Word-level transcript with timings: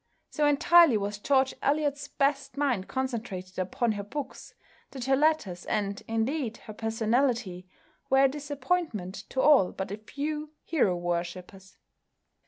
So 0.31 0.47
entirely 0.47 0.97
was 0.97 1.19
George 1.19 1.53
Eliot's 1.61 2.07
best 2.07 2.57
mind 2.57 2.87
concentrated 2.87 3.59
upon 3.59 3.91
her 3.91 4.01
books 4.03 4.55
that 4.89 5.05
her 5.05 5.15
letters, 5.15 5.63
and 5.67 6.01
indeed 6.07 6.57
her 6.65 6.73
personality, 6.73 7.67
were 8.09 8.23
a 8.23 8.27
disappointment 8.27 9.13
to 9.29 9.41
all 9.41 9.71
but 9.71 9.91
a 9.91 9.97
few 9.97 10.53
hero 10.63 10.95
worshippers. 10.97 11.77